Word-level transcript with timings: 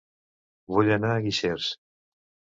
Vull 0.77 0.89
anar 0.95 1.11
a 1.17 1.21
Guixers 1.27 1.69